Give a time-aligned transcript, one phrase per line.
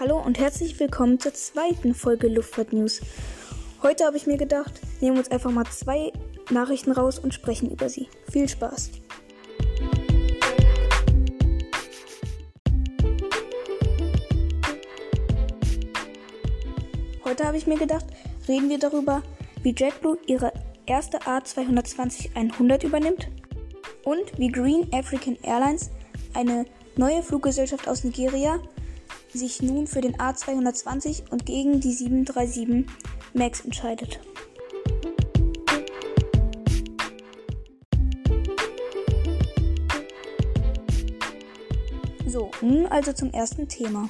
[0.00, 3.00] Hallo und herzlich willkommen zur zweiten Folge Luftfahrt News.
[3.80, 6.12] Heute habe ich mir gedacht, nehmen wir uns einfach mal zwei
[6.50, 8.08] Nachrichten raus und sprechen über sie.
[8.28, 8.90] Viel Spaß!
[17.24, 18.06] Heute habe ich mir gedacht,
[18.48, 19.22] reden wir darüber,
[19.62, 20.52] wie JetBlue ihre
[20.86, 23.28] erste A220-100 übernimmt
[24.02, 25.90] und wie Green African Airlines,
[26.34, 26.64] eine
[26.96, 28.58] neue Fluggesellschaft aus Nigeria,
[29.34, 32.86] sich nun für den A220 und gegen die 737
[33.34, 34.18] MAX entscheidet.
[42.26, 44.08] So, nun also zum ersten Thema.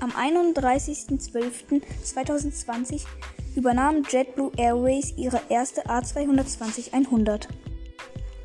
[0.00, 3.02] Am 31.12.2020
[3.56, 7.48] übernahm JetBlue Airways ihre erste A220-100.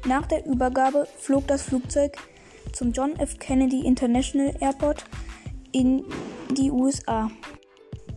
[0.06, 2.18] Nach der Übergabe flog das Flugzeug
[2.74, 3.40] zum John F.
[3.40, 5.06] Kennedy International Airport
[5.74, 6.06] in
[6.52, 7.30] die USA.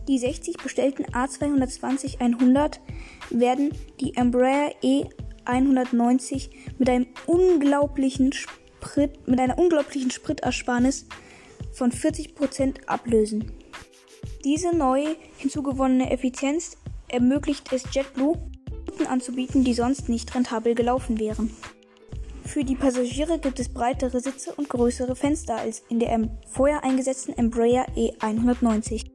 [0.07, 2.79] Die 60 bestellten A220-100
[3.29, 11.07] werden die Embraer E190 mit einem unglaublichen Sprit, mit einer unglaublichen Spritersparnis
[11.73, 13.51] von 40% ablösen.
[14.45, 15.03] Diese neu
[15.37, 16.77] hinzugewonnene Effizienz
[17.09, 18.37] ermöglicht es JetBlue,
[18.97, 21.51] Routen anzubieten, die sonst nicht rentabel gelaufen wären.
[22.47, 26.17] Für die Passagiere gibt es breitere Sitze und größere Fenster als in der
[26.49, 29.05] vorher eingesetzten Embraer E190.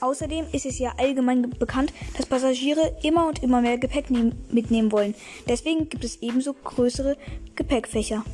[0.00, 5.14] Außerdem ist es ja allgemein bekannt, dass Passagiere immer und immer mehr Gepäck mitnehmen wollen.
[5.48, 7.16] Deswegen gibt es ebenso größere
[7.54, 8.24] Gepäckfächer.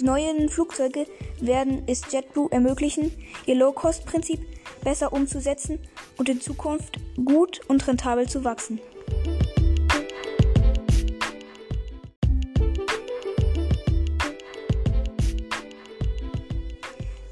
[0.00, 1.06] Die neuen Flugzeuge
[1.40, 3.12] werden es JetBlue ermöglichen,
[3.46, 4.40] ihr Low-Cost-Prinzip
[4.82, 5.78] besser umzusetzen
[6.18, 8.80] und in Zukunft gut und rentabel zu wachsen.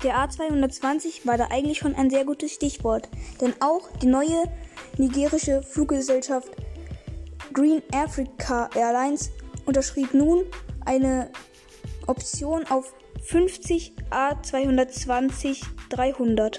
[0.03, 3.09] Der A220 war da eigentlich schon ein sehr gutes Stichwort,
[3.41, 4.43] denn auch die neue
[4.99, 6.49] nigerische Fluggesellschaft
[7.53, 9.31] Green Africa Airlines
[9.65, 10.43] unterschrieb nun
[10.85, 11.31] eine
[12.09, 12.93] Option auf
[13.23, 16.59] 50 A220-300.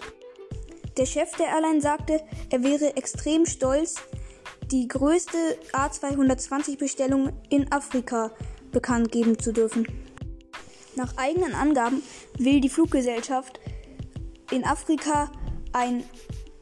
[0.95, 3.95] Der Chef der Airline sagte, er wäre extrem stolz,
[4.71, 5.37] die größte
[5.73, 8.31] A220-Bestellung in Afrika
[8.71, 9.85] bekannt geben zu dürfen.
[10.95, 12.03] Nach eigenen Angaben
[12.37, 13.59] will die Fluggesellschaft
[14.51, 15.31] in Afrika
[15.71, 16.03] ein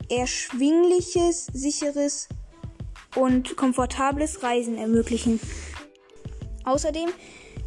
[0.09, 2.29] erschwingliches, sicheres
[3.15, 5.39] und komfortables Reisen ermöglichen.
[6.63, 7.09] Außerdem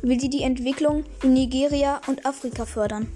[0.03, 3.08] will sie die Entwicklung in Nigeria und Afrika fördern.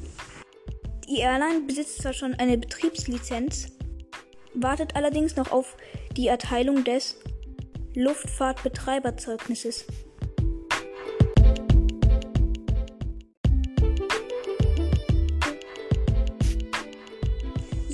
[1.08, 3.68] Die Airline besitzt zwar schon eine Betriebslizenz,
[4.54, 5.76] wartet allerdings noch auf
[6.16, 7.16] die Erteilung des
[7.94, 9.86] Luftfahrtbetreiberzeugnisses.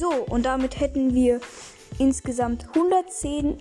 [0.04, 1.40] So, und damit hätten wir
[1.98, 3.56] insgesamt 110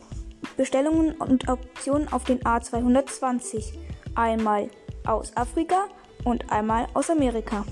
[0.57, 3.71] Bestellungen und Optionen auf den A220.
[4.15, 4.69] Einmal
[5.05, 5.85] aus Afrika
[6.25, 7.65] und einmal aus Amerika.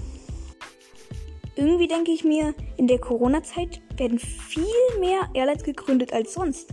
[1.57, 4.63] Irgendwie denke ich mir, in der Corona-Zeit werden viel
[5.01, 6.69] mehr Airlines gegründet als sonst.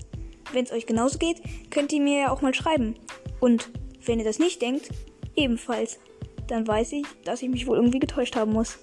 [0.52, 2.94] Wenn es euch genauso geht, könnt ihr mir ja auch mal schreiben.
[3.40, 3.70] Und
[4.04, 4.90] wenn ihr das nicht denkt,
[5.34, 5.98] ebenfalls.
[6.46, 8.78] Dann weiß ich, dass ich mich wohl irgendwie getäuscht haben muss.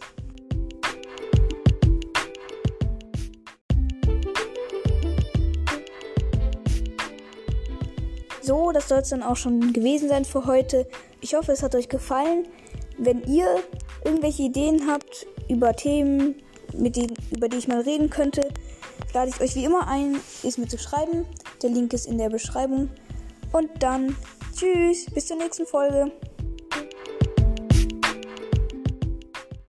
[8.46, 10.88] So, das soll es dann auch schon gewesen sein für heute.
[11.20, 12.48] Ich hoffe, es hat euch gefallen.
[13.00, 13.48] Wenn ihr
[14.04, 16.36] irgendwelche Ideen habt über Themen,
[16.78, 18.48] mit denen, über die ich mal reden könnte,
[19.16, 21.26] lade ich euch wie immer ein, es mir zu schreiben.
[21.64, 22.92] Der Link ist in der Beschreibung.
[23.52, 24.16] Und dann
[24.56, 26.12] tschüss, bis zur nächsten Folge.